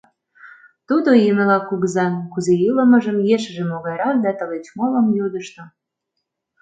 [0.87, 5.63] Тудо Емела кугызан кузе илымыжым, ешыже могайрак да тылеч молым йодышто.